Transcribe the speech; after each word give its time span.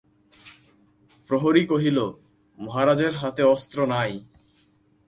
প্রহরী 1.27 1.63
কহিল, 1.65 1.97
মহারাজের 2.57 3.13
হাতে 3.15 3.43
অস্ত্র 3.45 3.77
নাই! 3.85 4.13